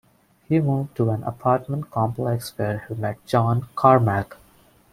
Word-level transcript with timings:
He 0.49 0.59
moved 0.59 0.95
to 0.95 1.11
an 1.11 1.21
apartment 1.25 1.91
complex 1.91 2.57
where 2.57 2.83
he 2.87 2.95
met 2.95 3.23
John 3.27 3.67
Carmack. 3.75 4.35